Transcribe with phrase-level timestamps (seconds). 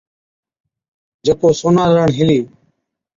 [1.25, 2.39] جڪو سونارڻ هِلِي۔